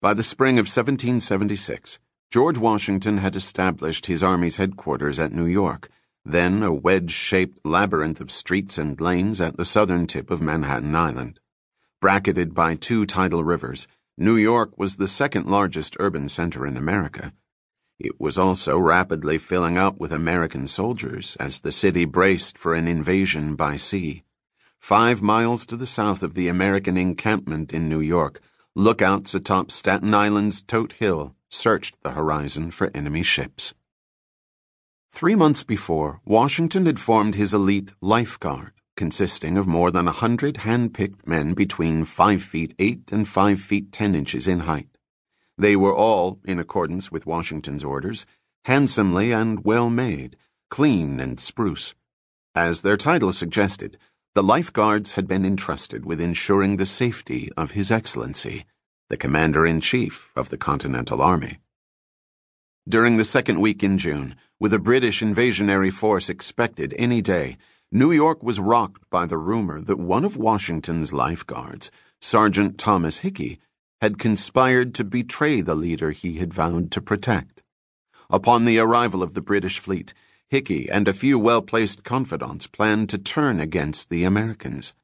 [0.00, 1.98] By the spring of 1776,
[2.30, 5.88] George Washington had established his army's headquarters at New York,
[6.24, 10.94] then a wedge shaped labyrinth of streets and lanes at the southern tip of Manhattan
[10.94, 11.40] Island.
[12.00, 13.88] Bracketed by two tidal rivers,
[14.18, 17.32] New York was the second largest urban center in America.
[17.98, 22.86] It was also rapidly filling up with American soldiers as the city braced for an
[22.86, 24.24] invasion by sea.
[24.78, 28.40] Five miles to the south of the American encampment in New York,
[28.78, 33.72] lookouts atop Staten Island's Todt Hill searched the horizon for enemy ships.
[35.10, 40.58] Three months before, Washington had formed his elite lifeguard, consisting of more than a hundred
[40.58, 44.98] hand-picked men between five feet eight and five feet ten inches in height.
[45.56, 48.26] They were all, in accordance with Washington's orders,
[48.66, 50.36] handsomely and well made,
[50.68, 51.94] clean and spruce.
[52.54, 53.96] As their title suggested,
[54.34, 58.66] the lifeguards had been entrusted with ensuring the safety of His Excellency,
[59.08, 61.58] the Commander in Chief of the Continental Army.
[62.88, 67.56] During the second week in June, with a British invasionary force expected any day,
[67.92, 73.18] New York was rocked by the rumor that one of Washington's Life Guards, Sergeant Thomas
[73.18, 73.60] Hickey,
[74.00, 77.62] had conspired to betray the leader he had vowed to protect.
[78.28, 80.14] Upon the arrival of the British fleet,
[80.48, 84.94] Hickey and a few well placed confidants planned to turn against the Americans.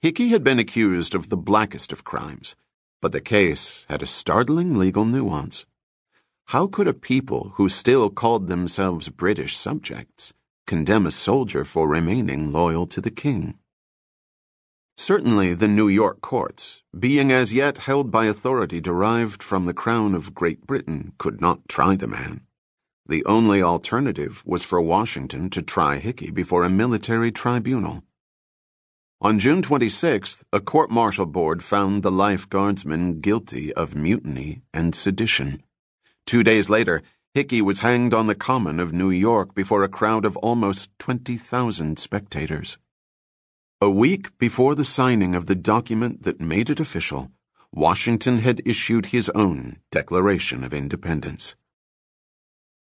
[0.00, 2.56] Hickey had been accused of the blackest of crimes,
[3.00, 5.66] but the case had a startling legal nuance.
[6.46, 10.32] How could a people who still called themselves British subjects
[10.66, 13.58] condemn a soldier for remaining loyal to the king?
[14.96, 20.14] Certainly, the New York courts, being as yet held by authority derived from the Crown
[20.14, 22.40] of Great Britain, could not try the man.
[23.06, 28.02] The only alternative was for Washington to try Hickey before a military tribunal.
[29.20, 34.94] On June 26th, a court martial board found the Life Guardsmen guilty of mutiny and
[34.94, 35.64] sedition.
[36.24, 37.02] Two days later,
[37.34, 41.98] Hickey was hanged on the Common of New York before a crowd of almost 20,000
[41.98, 42.78] spectators.
[43.80, 47.32] A week before the signing of the document that made it official,
[47.72, 51.56] Washington had issued his own Declaration of Independence.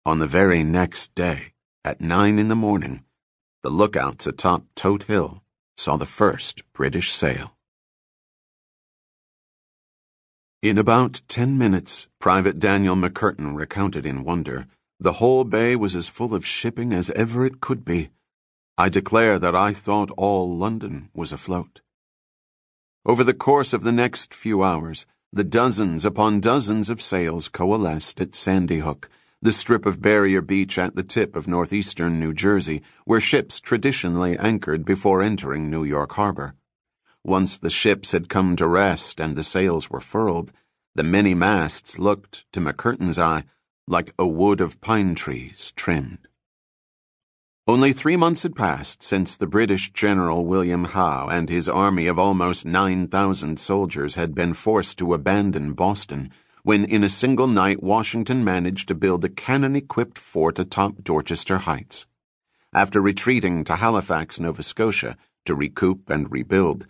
[0.07, 3.03] On the very next day, at nine in the morning,
[3.65, 5.42] the lookouts atop Todt Hill
[5.83, 7.57] saw the first British sail.
[10.63, 14.69] In about ten minutes, Private Daniel McCurtin recounted in wonder,
[15.01, 18.11] the whole bay was as full of shipping as ever it could be.
[18.79, 21.81] I declare that I thought all London was afloat.
[23.05, 28.21] Over the course of the next few hours, the dozens upon dozens of sails coalesced
[28.21, 29.11] at Sandy Hook
[29.43, 34.39] the strip of barrier beach at the tip of northeastern New Jersey, where ships traditionally
[34.39, 36.55] anchored before entering New York Harbor.
[37.25, 40.53] Once the ships had come to rest and the sails were furled,
[40.95, 43.43] the many masts looked, to McCurtin's eye,
[43.89, 46.29] like a wood of pine trees trimmed.
[47.67, 52.19] Only three months had passed since the British General William Howe and his army of
[52.19, 56.31] almost 9,000 soldiers had been forced to abandon Boston
[56.65, 61.59] when in a single night Washington managed to build a cannon equipped fort atop Dorchester
[61.59, 62.07] Heights.
[62.73, 66.87] After retreating to Halifax, Nova Scotia, to recoup and rebuild,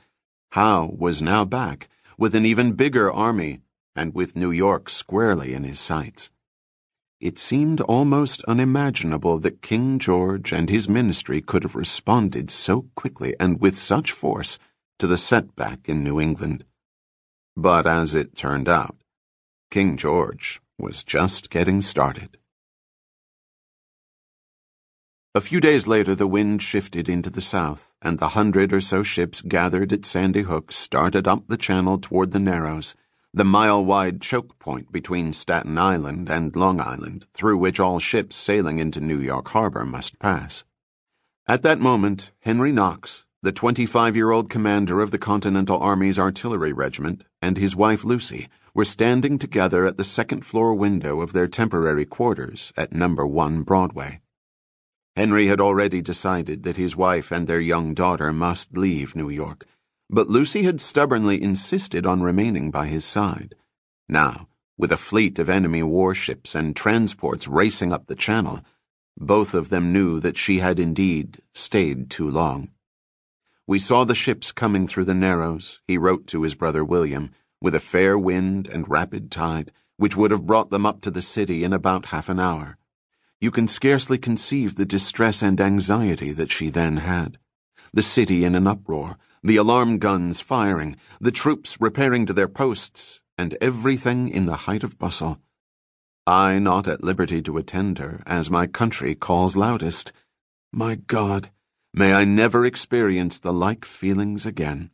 [0.52, 1.88] Howe was now back
[2.18, 3.60] with an even bigger army
[3.96, 6.30] and with New York squarely in his sights.
[7.20, 13.34] It seemed almost unimaginable that King George and his ministry could have responded so quickly
[13.40, 14.58] and with such force
[14.98, 16.64] to the setback in New England.
[17.56, 19.01] But as it turned out,
[19.72, 22.36] King George was just getting started.
[25.34, 29.02] A few days later, the wind shifted into the south, and the hundred or so
[29.02, 32.94] ships gathered at Sandy Hook started up the channel toward the Narrows,
[33.32, 38.36] the mile wide choke point between Staten Island and Long Island, through which all ships
[38.36, 40.64] sailing into New York Harbor must pass.
[41.46, 46.74] At that moment, Henry Knox, the 25 year old commander of the Continental Army's artillery
[46.74, 51.46] regiment, and his wife Lucy, were standing together at the second floor window of their
[51.46, 54.20] temporary quarters at number 1 Broadway.
[55.14, 59.66] Henry had already decided that his wife and their young daughter must leave New York,
[60.08, 63.54] but Lucy had stubbornly insisted on remaining by his side.
[64.08, 64.48] Now,
[64.78, 68.62] with a fleet of enemy warships and transports racing up the channel,
[69.18, 72.70] both of them knew that she had indeed stayed too long.
[73.66, 77.30] We saw the ships coming through the Narrows, he wrote to his brother William,
[77.62, 81.22] with a fair wind and rapid tide, which would have brought them up to the
[81.22, 82.76] city in about half an hour.
[83.40, 87.38] You can scarcely conceive the distress and anxiety that she then had.
[87.92, 93.20] The city in an uproar, the alarm guns firing, the troops repairing to their posts,
[93.36, 95.40] and everything in the height of bustle.
[96.26, 100.12] I not at liberty to attend her, as my country calls loudest.
[100.72, 101.50] My God,
[101.92, 104.90] may I never experience the like feelings again.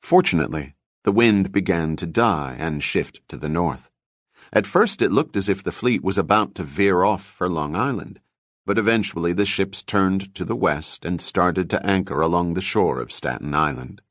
[0.00, 0.74] Fortunately,
[1.08, 3.90] the wind began to die and shift to the north.
[4.52, 7.74] At first it looked as if the fleet was about to veer off for Long
[7.74, 8.20] Island,
[8.66, 13.00] but eventually the ships turned to the west and started to anchor along the shore
[13.00, 14.02] of Staten Island.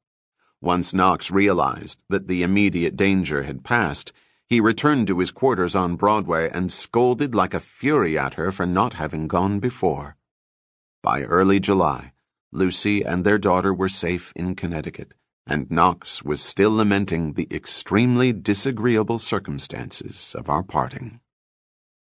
[0.59, 4.11] Once Knox realized that the immediate danger had passed,
[4.49, 8.65] he returned to his quarters on Broadway and scolded like a fury at her for
[8.65, 10.17] not having gone before.
[11.03, 12.13] By early July,
[12.51, 15.13] Lucy and their daughter were safe in Connecticut,
[15.47, 21.19] and Knox was still lamenting the extremely disagreeable circumstances of our parting.